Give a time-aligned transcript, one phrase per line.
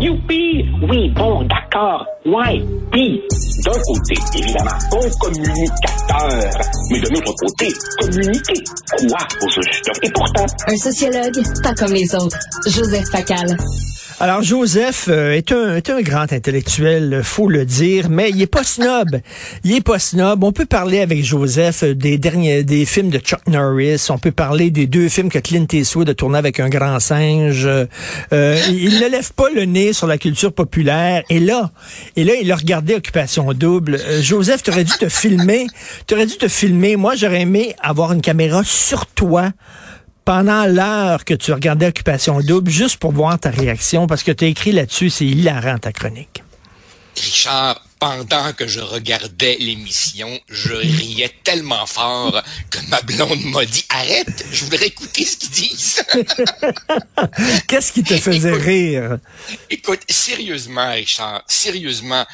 [0.00, 0.64] Youpi!
[0.88, 2.06] Oui, bon, d'accord.
[2.24, 2.62] Ouais.
[2.92, 3.20] Puis,
[3.64, 6.50] d'un côté, évidemment, bon communicateur.
[6.90, 7.68] Mais de l'autre côté,
[8.00, 8.62] communiquer.
[8.96, 9.90] Quoi, au juste?
[10.02, 10.46] Et pourtant...
[10.68, 12.38] Un sociologue, pas comme les autres.
[12.66, 13.56] Joseph Facal.
[14.20, 18.48] Alors, Joseph euh, est, un, est un grand intellectuel, faut le dire, mais il est
[18.48, 19.20] pas snob.
[19.62, 20.42] Il est pas snob.
[20.42, 24.08] On peut parler avec Joseph des derniers des films de Chuck Norris.
[24.10, 27.68] On peut parler des deux films que Clint Eastwood a tourné avec un grand singe.
[27.68, 31.22] Euh, il ne lève pas le nez sur la culture populaire.
[31.30, 31.70] Et là,
[32.16, 34.00] et là, il a regardé Occupation Double.
[34.04, 35.68] Euh, Joseph, tu aurais dû te filmer.
[36.08, 36.96] Tu aurais dû te filmer.
[36.96, 39.52] Moi, j'aurais aimé avoir une caméra sur toi
[40.28, 44.44] pendant l'heure que tu regardais Occupation Double, juste pour voir ta réaction, parce que tu
[44.44, 46.42] as écrit là-dessus, c'est hilarant ta chronique.
[47.16, 53.86] Richard, pendant que je regardais l'émission, je riais tellement fort que ma blonde m'a dit
[53.88, 56.04] arrête, je voudrais écouter ce qu'ils disent.
[57.66, 59.16] Qu'est-ce qui te faisait rire?
[59.70, 62.26] Écoute, sérieusement, Richard, sérieusement,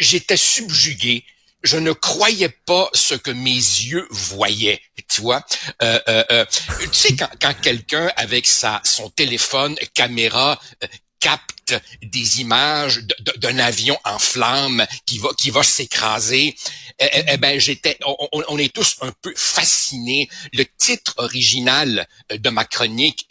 [0.00, 1.22] j'étais subjugué
[1.62, 4.80] je ne croyais pas ce que mes yeux voyaient.
[5.08, 5.44] Tu vois,
[5.82, 6.44] euh, euh, euh
[6.80, 10.86] tu sais quand, quelqu'un avec sa son téléphone caméra euh,
[11.20, 13.00] capte des images
[13.36, 16.56] d'un avion en flammes qui va qui va s'écraser.
[16.98, 20.28] Eh, eh, eh, ben j'étais, on, est tous un peu fascinés.
[20.52, 23.26] Le titre original de ma chronique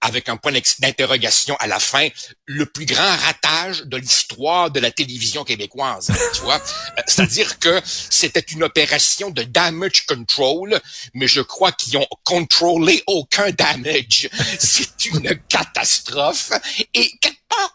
[0.00, 2.08] avec un point d'interrogation à la fin,
[2.46, 6.12] le plus grand ratage de l'histoire de la télévision québécoise.
[6.34, 10.80] tu vois, euh, c'est-à-dire que c'était une opération de damage control,
[11.14, 14.28] mais je crois qu'ils ont contrôlé aucun damage.
[14.58, 16.52] C'est une catastrophe
[16.94, 17.10] et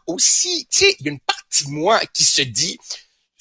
[0.07, 2.77] aussi, tu sais, il y a une partie de moi qui se dit,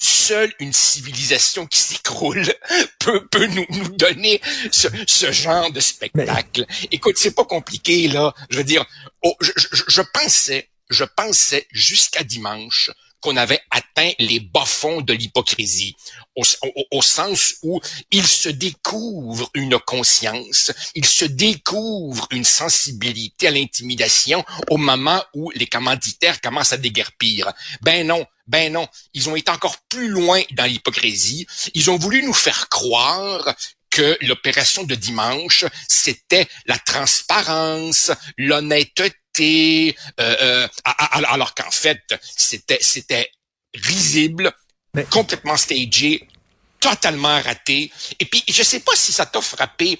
[0.03, 2.53] seule une civilisation qui s'écroule
[2.99, 6.65] peut, peut nous, nous donner ce, ce genre de spectacle.
[6.91, 8.33] Écoute, c'est pas compliqué, là.
[8.49, 8.85] Je veux dire,
[9.21, 12.91] oh, je, je, je pensais, je pensais jusqu'à dimanche
[13.21, 15.95] qu'on avait atteint les bas-fonds de l'hypocrisie,
[16.35, 16.43] au,
[16.91, 24.43] au, sens où il se découvre une conscience, il se découvre une sensibilité à l'intimidation
[24.69, 27.51] au moment où les commanditaires commencent à déguerpir.
[27.81, 31.45] Ben non, ben non, ils ont été encore plus loin dans l'hypocrisie.
[31.73, 33.55] Ils ont voulu nous faire croire
[33.91, 42.01] que l'opération de dimanche, c'était la transparence, l'honnêteté, euh, euh, alors qu'en fait,
[42.35, 43.31] c'était c'était
[43.73, 44.51] risible,
[45.09, 46.27] complètement stagé,
[46.79, 47.91] totalement raté.
[48.19, 49.97] Et puis, je sais pas si ça t'a frappé.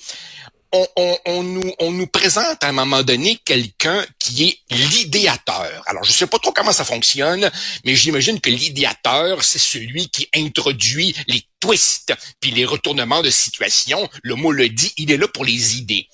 [0.74, 5.84] On, on, on, nous, on nous présente à un moment donné quelqu'un qui est l'idéateur.
[5.86, 7.52] Alors, je sais pas trop comment ça fonctionne,
[7.84, 14.10] mais j'imagine que l'idéateur, c'est celui qui introduit les twists puis les retournements de situation.
[14.24, 16.08] Le mot le dit, il est là pour les idées.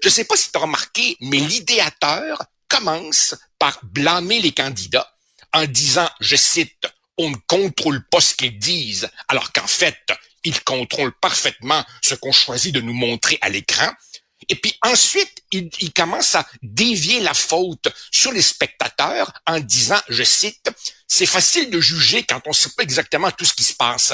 [0.00, 5.12] Je sais pas si tu as remarqué, mais l'idéateur, commence par blâmer les candidats
[5.52, 6.86] en disant, je cite,
[7.16, 10.12] on ne contrôle pas ce qu'ils disent, alors qu'en fait,
[10.42, 13.88] ils contrôlent parfaitement ce qu'on choisit de nous montrer à l'écran.
[14.48, 20.00] Et puis ensuite, il, il, commence à dévier la faute sur les spectateurs en disant,
[20.08, 20.70] je cite,
[21.06, 24.12] c'est facile de juger quand on ne sait pas exactement tout ce qui se passe.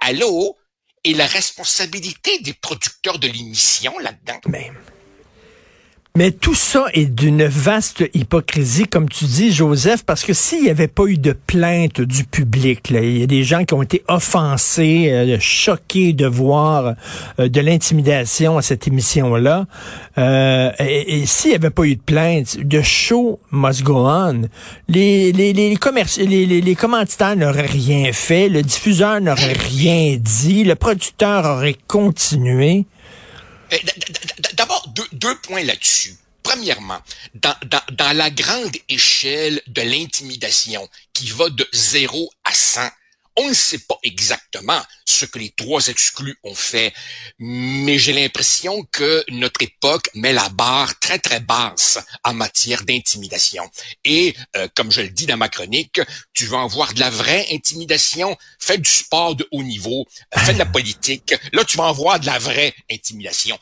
[0.00, 0.58] Allô?
[1.04, 4.40] Et la responsabilité des producteurs de l'émission là-dedans?
[4.46, 4.82] Même.
[6.16, 10.70] Mais tout ça est d'une vaste hypocrisie, comme tu dis, Joseph, parce que s'il n'y
[10.70, 14.04] avait pas eu de plainte du public, il y a des gens qui ont été
[14.06, 16.94] offensés, euh, choqués de voir
[17.40, 19.66] euh, de l'intimidation à cette émission-là,
[20.16, 24.42] euh, et, s'il n'y avait pas eu de plainte, de show must go on,
[24.86, 30.62] les, les, les, les, les, les commanditaires n'auraient rien fait, le diffuseur n'aurait rien dit,
[30.62, 32.86] le producteur aurait continué.
[34.54, 36.16] D'abord, deux, deux points là-dessus.
[36.42, 37.00] Premièrement,
[37.34, 42.82] dans, dans, dans, la grande échelle de l'intimidation qui va de 0 à 100,
[43.36, 46.92] on ne sait pas exactement ce que les trois exclus ont fait,
[47.38, 53.68] mais j'ai l'impression que notre époque met la barre très très basse en matière d'intimidation.
[54.04, 56.00] Et euh, comme je le dis dans ma chronique,
[56.32, 60.06] tu veux en voir de la vraie intimidation, fais du sport de haut niveau,
[60.36, 63.58] fais de la politique, là tu vas en voir de la vraie intimidation.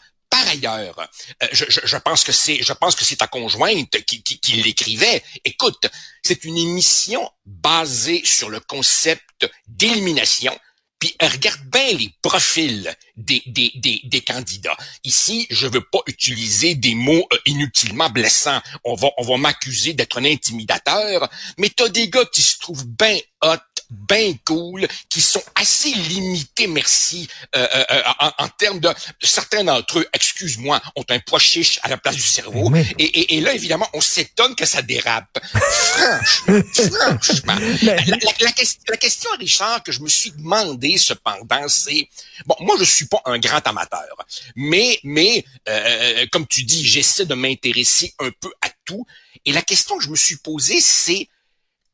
[0.53, 0.99] Ailleurs,
[1.43, 5.23] euh, je, pense que c'est, je pense que c'est ta conjointe qui, qui, qui l'écrivait.
[5.45, 5.87] Écoute,
[6.23, 10.57] c'est une émission basée sur le concept d'élimination.
[10.99, 14.77] Puis regarde bien les profils des, des, des, des, candidats.
[15.05, 18.61] Ici, je veux pas utiliser des mots euh, inutilement blessants.
[18.85, 21.29] On va, on va m'accuser d'être un intimidateur,
[21.59, 23.57] mais t'as des gars qui se trouvent bien hot,
[23.91, 28.89] bien cool, qui sont assez limités, merci, euh, euh, euh en, en, termes de...
[29.21, 32.73] Certains d'entre eux, excuse-moi, ont un poids chiche à la place du cerveau.
[32.99, 35.39] Et, et, et, là, évidemment, on s'étonne que ça dérape.
[35.43, 36.61] franchement,
[37.21, 37.57] franchement.
[37.83, 38.53] La, la, la,
[38.89, 42.09] la, question, Richard, que je me suis demandé cependant, c'est...
[42.47, 44.17] Bon, moi, je suis pas un grand amateur,
[44.57, 49.07] mais, mais euh, comme tu dis, j'essaie de m'intéresser un peu à tout.
[49.45, 51.29] Et la question que je me suis posée, c'est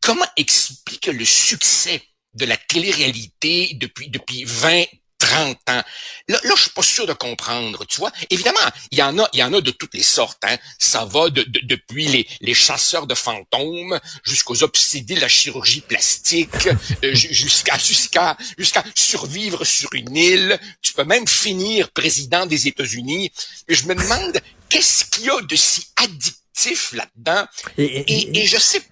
[0.01, 2.03] comment expliquer le succès
[2.35, 4.85] de la télé-réalité depuis, depuis 20,
[5.29, 5.83] 30 ans.
[6.29, 8.11] Là, là, je suis pas sûr de comprendre, tu vois.
[8.31, 10.43] Évidemment, il y en a, il y en a de toutes les sortes.
[10.45, 10.57] Hein.
[10.79, 15.83] Ça va de, de, depuis les, les chasseurs de fantômes jusqu'aux obsédés de la chirurgie
[15.83, 16.69] plastique,
[17.05, 20.59] euh, jusqu'à jusqu'à jusqu'à survivre sur une île.
[20.81, 23.31] Tu peux même finir président des États-Unis.
[23.69, 24.41] Mais je me demande
[24.71, 27.47] qu'est-ce qu'il y a de si addictif là-dedans?
[27.77, 28.83] Et, et je sais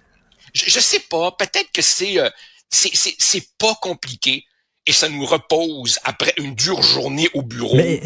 [0.53, 2.29] je, sais pas, peut-être que c'est euh,
[2.69, 4.46] c'est pas compliqué
[4.87, 7.75] et ça nous repose après une dure journée au bureau.
[7.75, 8.01] Mais,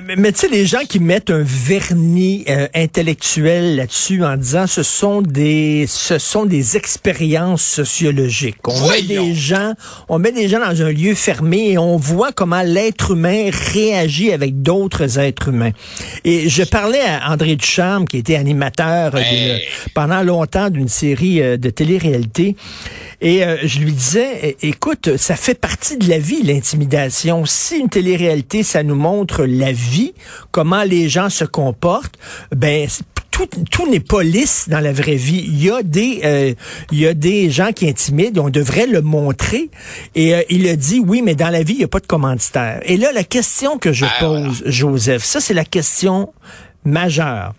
[0.00, 4.68] mais, mais, tu sais, les gens qui mettent un vernis euh, intellectuel là-dessus en disant
[4.68, 8.56] ce sont des ce sont des expériences sociologiques.
[8.64, 9.74] On met des gens,
[10.08, 14.32] on met des gens dans un lieu fermé et on voit comment l'être humain réagit
[14.32, 15.72] avec d'autres êtres humains.
[16.24, 19.14] Et je parlais à André Ducharme, qui était animateur
[19.94, 22.54] pendant longtemps d'une série euh, de télé-réalité.
[23.20, 27.44] Et euh, je lui disais, écoute, ça fait partie de la vie, l'intimidation.
[27.46, 30.14] Si une télé-réalité, ça nous montre la vie,
[30.50, 32.16] comment les gens se comportent,
[32.54, 32.88] ben
[33.36, 35.44] tout, tout n'est pas lisse dans la vraie vie.
[35.46, 36.54] Il y a des, euh,
[36.90, 39.70] il y a des gens qui intimident, on devrait le montrer.
[40.14, 42.06] Et euh, il a dit, oui, mais dans la vie, il n'y a pas de
[42.06, 42.80] commanditaire.
[42.84, 46.32] Et là, la question que je ah, pose, Joseph, ça c'est la question
[46.84, 47.52] majeure.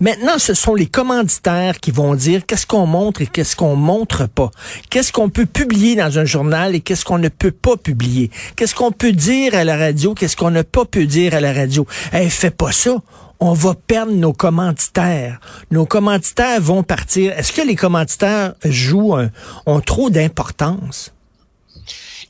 [0.00, 4.26] Maintenant, ce sont les commanditaires qui vont dire qu'est-ce qu'on montre et qu'est-ce qu'on montre
[4.26, 4.50] pas.
[4.88, 8.30] Qu'est-ce qu'on peut publier dans un journal et qu'est-ce qu'on ne peut pas publier.
[8.56, 11.52] Qu'est-ce qu'on peut dire à la radio, qu'est-ce qu'on ne peut pas dire à la
[11.52, 11.86] radio.
[12.14, 12.96] Eh, fait pas ça
[13.42, 15.40] on va perdre nos commanditaires.
[15.70, 17.32] Nos commanditaires vont partir.
[17.32, 19.16] Est-ce que les commanditaires jouent,
[19.64, 21.12] ont trop d'importance?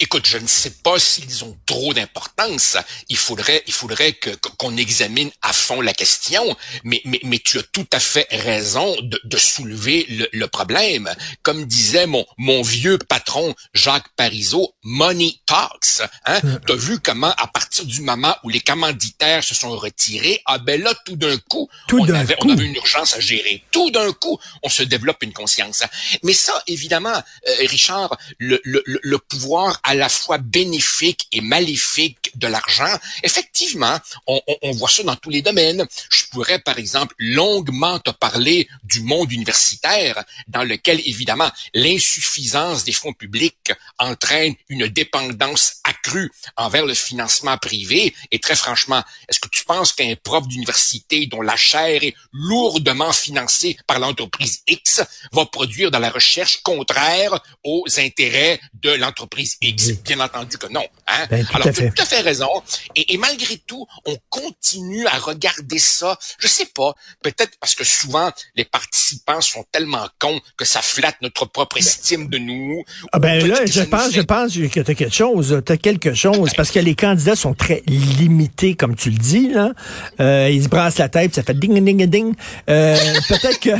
[0.02, 2.78] Écoute, je ne sais pas s'ils ont trop d'importance.
[3.10, 6.54] Il faudrait, il faudrait que qu'on examine à fond la question.
[6.84, 11.08] Mais, mais, mais tu as tout à fait raison de, de soulever le, le, problème.
[11.42, 16.02] Comme disait mon, mon vieux patron Jacques Parizeau, money talks.
[16.26, 16.40] Hein?
[16.66, 20.58] Tu as vu comment, à partir du moment où les commanditaires se sont retirés, ah
[20.58, 23.64] ben là, tout d'un coup, on, avait, on avait une urgence à gérer.
[23.70, 25.84] Tout d'un coup, on se développe une conscience.
[26.22, 27.16] Mais ça, évidemment,
[27.48, 32.92] euh, Richard, le, le, le pouvoir à la fois bénéfique et maléfique de l'argent,
[33.22, 35.86] effectivement, on, on, on, voit ça dans tous les domaines.
[36.10, 42.92] Je pourrais, par exemple, longuement te parler du monde universitaire, dans lequel, évidemment, l'insuffisance des
[42.92, 48.14] fonds publics entraîne une dépendance accrue envers le financement privé.
[48.30, 53.12] Et très franchement, est-ce que tu penses qu'un prof d'université dont la chaire est lourdement
[53.12, 59.92] financée par l'entreprise X va produire dans la recherche contraire aux intérêts de l'entreprise X?
[60.04, 60.86] Bien entendu que non.
[61.06, 61.26] Hein?
[61.30, 62.48] Ben, Alors, tu as tout à fait raison.
[62.94, 66.18] Et, et, malgré tout, on continue à regarder ça.
[66.38, 66.94] Je sais pas.
[67.22, 71.80] Peut-être parce que souvent, les participants sont tellement cons que ça flatte notre propre ben
[71.80, 72.84] estime de nous.
[73.12, 75.62] Ah ben là, je pense, je pense que tu as quelque chose.
[75.64, 76.50] Tu as quelque chose.
[76.56, 79.48] Parce que les candidats sont très limités, comme tu le dis.
[79.48, 79.72] Là.
[80.20, 82.34] Euh, ils se brassent la tête, ça fait ding, ding, ding.
[82.68, 82.96] Euh,
[83.28, 83.70] peut-être que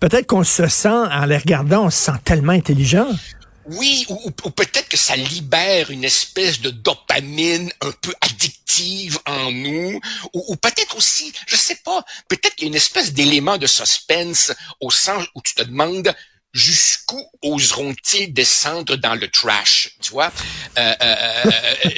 [0.00, 3.08] peut-être qu'on se sent, en les regardant, on se sent tellement intelligent.
[3.66, 9.50] Oui, ou, ou peut-être que ça libère une espèce de dopamine un peu addictive en
[9.50, 10.00] nous,
[10.32, 13.66] ou, ou peut-être aussi, je sais pas, peut-être qu'il y a une espèce d'élément de
[13.66, 16.14] suspense au sens où tu te demandes
[16.52, 20.32] jusqu'où oseront-ils descendre dans le trash, tu vois?
[20.78, 21.16] Euh, euh,
[21.46, 21.50] euh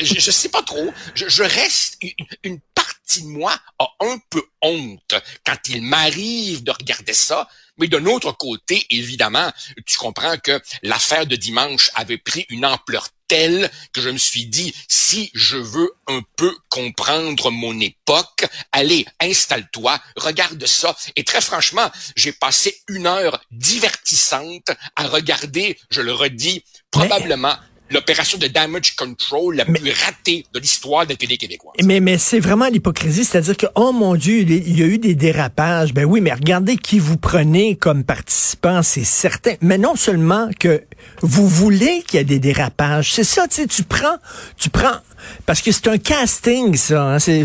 [0.02, 0.92] je, je, sais pas trop.
[1.14, 6.64] Je, je reste une, une partie de moi a un peu honte quand il m'arrive
[6.64, 9.52] de regarder ça mais d'un autre côté, évidemment,
[9.87, 14.47] tu comprends que l'affaire de dimanche avait pris une ampleur telle que je me suis
[14.47, 20.97] dit, si je veux un peu comprendre mon époque, allez, installe-toi, regarde ça.
[21.16, 27.56] Et très franchement, j'ai passé une heure divertissante à regarder, je le redis, probablement
[27.90, 31.75] l'opération de damage control la plus ratée de l'histoire de la télé québécoise.
[31.85, 35.14] Mais, mais c'est vraiment l'hypocrisie, c'est-à-dire que, oh mon Dieu, il y a eu des
[35.14, 35.95] dérapages.
[35.95, 39.55] Ben oui, mais regardez qui vous prenez comme participant, c'est certain.
[39.61, 40.83] Mais non seulement que
[41.22, 44.16] vous voulez qu'il y ait des dérapages, c'est ça, tu sais, tu prends,
[44.56, 45.00] tu prends
[45.44, 47.14] parce que c'est un casting, ça.
[47.14, 47.18] Hein.
[47.18, 47.44] C'est,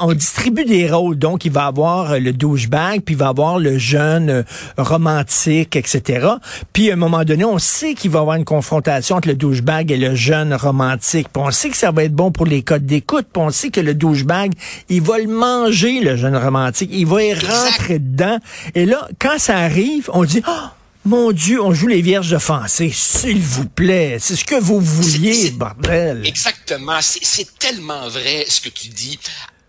[0.00, 1.16] on distribue des rôles.
[1.16, 4.42] Donc, il va avoir euh, le douchebag, puis il va avoir le jeune euh,
[4.76, 6.28] romantique, etc.
[6.72, 9.34] Puis, à un moment donné, on sait qu'il va y avoir une confrontation entre le
[9.34, 11.28] douchebag et le jeune romantique.
[11.32, 13.26] Puis, on sait que ça va être bon pour les codes d'écoute.
[13.32, 14.52] Puis, on sait que le douchebag,
[14.88, 16.90] il va le manger, le jeune romantique.
[16.92, 18.38] Il va y rentrer dedans.
[18.74, 20.42] Et là, quand ça arrive, on dit...
[20.46, 20.68] Oh,
[21.08, 24.18] mon Dieu, on joue les vierges offensées, s'il vous plaît.
[24.20, 26.26] C'est ce que vous vouliez, bordel.
[26.26, 27.00] Exactement.
[27.00, 29.18] C'est tellement vrai ce que tu dis.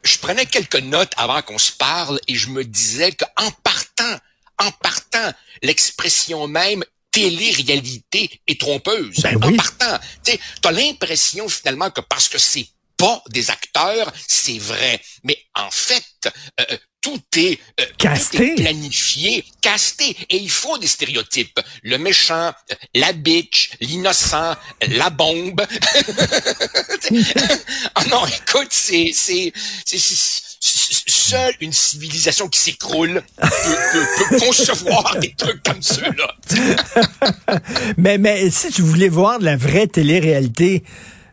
[0.03, 4.17] Je prenais quelques notes avant qu'on se parle et je me disais qu'en partant,
[4.57, 5.31] en partant,
[5.63, 9.21] l'expression même télé-réalité est trompeuse.
[9.23, 12.67] Ben en partant, tu as l'impression finalement que parce que c'est
[12.97, 15.01] pas des acteurs, c'est vrai.
[15.23, 18.55] Mais en fait, euh, tout est, euh, casté.
[18.55, 20.15] planifié, casté.
[20.29, 21.59] Et il faut des stéréotypes.
[21.83, 22.51] Le méchant,
[22.93, 24.55] la bitch, l'innocent,
[24.87, 25.61] la bombe.
[27.95, 29.53] ah non, écoute, c'est, c'est,
[29.85, 29.97] c'est,
[30.59, 33.47] seule une civilisation qui s'écroule peut,
[34.29, 36.35] peut, concevoir des trucs comme ceux-là.
[37.97, 40.83] mais, mais si tu voulais voir de la vraie télé-réalité,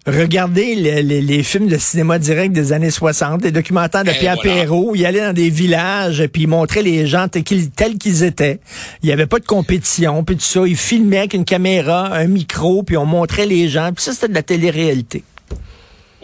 [0.06, 4.92] Regardez les, films de cinéma direct des années 60, les documentaires de Pierre Perrault.
[4.94, 7.42] Il allait dans des villages, puis il montrait les gens tels
[7.98, 8.60] qu'ils étaient.
[9.02, 10.60] Il n'y avait pas de compétition, puis tout ça.
[10.64, 13.90] Il filmait avec une caméra, un micro, puis on montrait les gens.
[13.92, 15.24] Puis ça, c'était de la télé-réalité.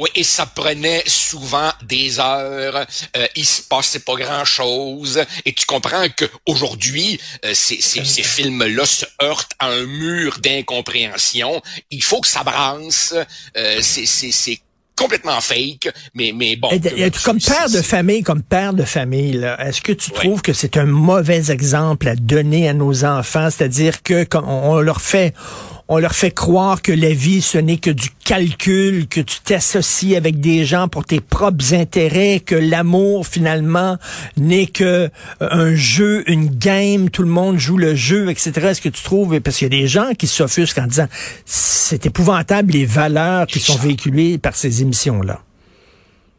[0.02, 2.84] Oui, et ça prenait souvent des heures.
[3.16, 5.22] Euh, il se passait pas grand-chose.
[5.44, 10.40] Et tu comprends que aujourd'hui, euh, ces, ces, ces films-là se heurtent à un mur
[10.40, 11.62] d'incompréhension.
[11.92, 13.14] Il faut que ça brasse.
[13.56, 14.58] Euh, c'est
[14.96, 16.68] complètement fake, mais mais bon.
[16.70, 20.76] Et, comme père de famille, comme père de famille, est-ce que tu trouves que c'est
[20.76, 25.32] un mauvais exemple à donner à nos enfants, c'est-à-dire que quand on leur fait
[25.88, 30.16] on leur fait croire que la vie, ce n'est que du calcul, que tu t'associes
[30.16, 33.98] avec des gens pour tes propres intérêts, que l'amour, finalement,
[34.36, 35.08] n'est que euh,
[35.40, 38.52] un jeu, une game, tout le monde joue le jeu, etc.
[38.68, 41.08] Est-ce que tu trouves, parce qu'il y a des gens qui s'offusquent en disant,
[41.44, 45.42] c'est épouvantable les valeurs qui sont véhiculées par ces émissions-là.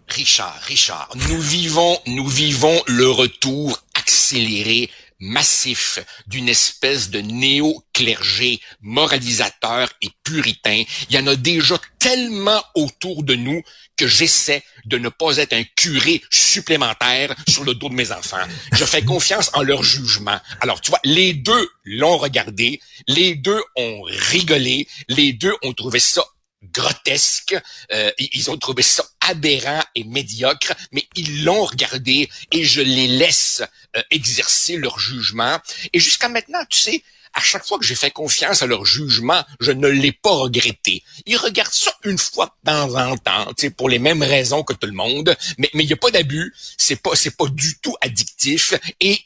[0.10, 4.90] Richard, Richard, nous vivons, nous vivons le retour accéléré
[5.24, 10.84] massif d'une espèce de néo-clergé moralisateur et puritain.
[11.10, 13.62] Il y en a déjà tellement autour de nous
[13.96, 18.46] que j'essaie de ne pas être un curé supplémentaire sur le dos de mes enfants.
[18.74, 20.40] Je fais confiance en leur jugement.
[20.60, 26.00] Alors, tu vois, les deux l'ont regardé, les deux ont rigolé, les deux ont trouvé
[26.00, 26.26] ça
[26.72, 27.56] grotesque.
[27.92, 33.08] Euh, ils ont trouvé ça aberrant et médiocre, mais ils l'ont regardé et je les
[33.08, 33.62] laisse
[33.96, 35.60] euh, exercer leur jugement.
[35.94, 37.04] Et jusqu'à maintenant, tu sais,
[37.34, 41.04] à chaque fois que j'ai fait confiance à leur jugement, je ne l'ai pas regretté.
[41.26, 44.88] Ils regardent ça une fois de temps en temps, pour les mêmes raisons que tout
[44.88, 48.74] le monde, mais il n'y a pas d'abus, c'est pas c'est pas du tout addictif
[49.00, 49.20] et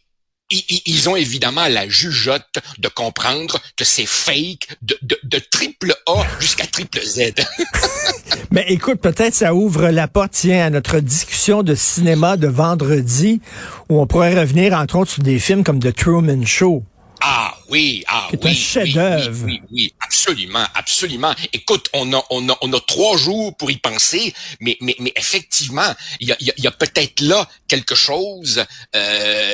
[0.50, 6.66] ils ont évidemment la jugeote de comprendre que c'est fake de, de, triple A jusqu'à
[6.66, 7.34] triple Z.
[8.58, 13.40] Mais écoute, peut-être ça ouvre la porte, tiens, à notre discussion de cinéma de vendredi,
[13.88, 16.84] où on pourrait revenir, entre autres, sur des films comme The Truman Show.
[17.22, 18.40] Ah oui, ah oui.
[18.50, 19.46] un chef-d'œuvre.
[19.46, 21.36] Oui, oui, absolument, absolument.
[21.54, 25.14] Écoute, on a, on a, on a trois jours pour y penser, mais, mais, mais
[25.16, 28.66] effectivement, il y a, y a peut-être là quelque chose.
[28.96, 29.54] Euh,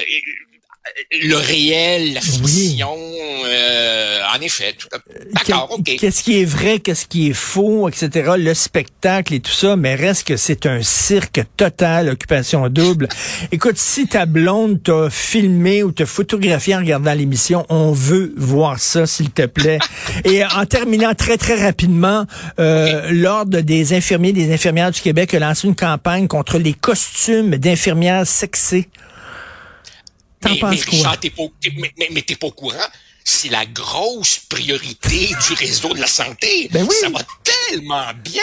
[1.12, 2.98] le réel, la fiction,
[3.46, 4.76] euh, en effet.
[5.34, 5.96] D'accord, ok.
[5.98, 8.32] Qu'est-ce qui est vrai, qu'est-ce qui est faux, etc.
[8.38, 13.08] Le spectacle et tout ça, mais reste que c'est un cirque total, occupation double.
[13.52, 18.80] Écoute, si ta blonde t'a filmé ou t'a photographié en regardant l'émission, on veut voir
[18.80, 19.80] ça, s'il te plaît.
[20.26, 22.26] et en terminant très, très rapidement,
[22.60, 27.56] euh, l'Ordre des infirmiers des infirmières du Québec a lancé une campagne contre les costumes
[27.56, 28.90] d'infirmières sexées
[30.46, 31.44] mais, mais Richard, t'es pas,
[31.76, 32.88] mais, mais t'es pas au courant
[33.26, 36.68] c'est la grosse priorité du réseau de la santé.
[36.72, 36.96] Ben oui.
[37.00, 37.20] Ça va
[37.68, 38.42] tellement bien.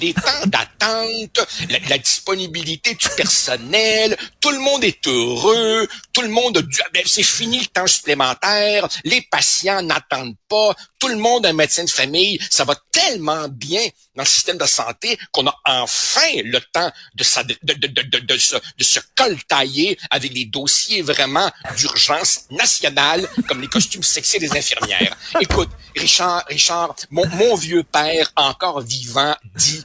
[0.00, 1.40] Les temps d'attente,
[1.70, 7.22] la, disponibilité du personnel, tout le monde est heureux, tout le monde a ben, c'est
[7.22, 11.90] fini le temps supplémentaire, les patients n'attendent pas, tout le monde a un médecin de
[11.90, 13.82] famille, ça va tellement bien
[14.14, 17.24] dans le système de santé qu'on a enfin le temps de,
[17.62, 23.60] de, de, de, de, se, de se coltailler avec des dossiers vraiment d'urgence nationale comme
[23.60, 25.16] les costumes sexy des infirmières.
[25.40, 29.84] Écoute, Richard, Richard, mon, mon vieux père, encore vivant, dit,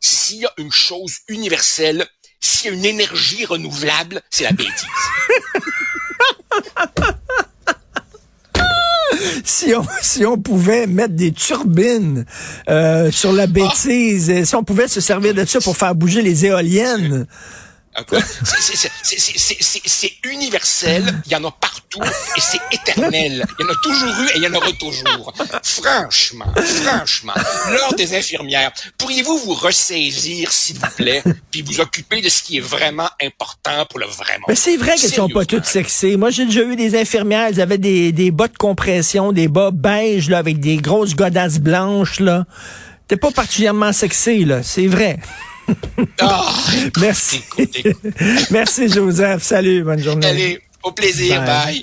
[0.00, 2.06] s'il y a une chose universelle,
[2.40, 4.72] s'il y a une énergie renouvelable, c'est la bêtise.
[9.44, 12.24] si on, si on pouvait mettre des turbines
[12.68, 16.46] euh, sur la bêtise, si on pouvait se servir de ça pour faire bouger les
[16.46, 17.26] éoliennes.
[19.04, 23.44] C'est universel, il y en a partout et c'est éternel.
[23.58, 25.32] Il y en a toujours eu et il y en aura toujours.
[25.62, 27.34] Franchement, franchement,
[27.70, 32.58] l'ordre des infirmières, pourriez-vous vous ressaisir, s'il vous plaît, puis vous occuper de ce qui
[32.58, 34.46] est vraiment important pour le vrai monde?
[34.48, 36.16] Mais c'est vrai qu'elles sont pas toutes sexées.
[36.16, 39.70] Moi, j'ai déjà eu des infirmières, elles avaient des, des bas de compression, des bas
[39.72, 42.44] beige, là, avec des grosses godasses blanches, là.
[43.06, 44.62] T'es pas particulièrement sexy, là.
[44.62, 45.18] C'est vrai.
[46.20, 46.52] Ah,
[47.00, 47.42] Merci.
[48.50, 49.42] Merci, Joseph.
[49.42, 50.26] Salut, bonne journée.
[50.26, 51.42] Allez, au plaisir.
[51.44, 51.76] bye.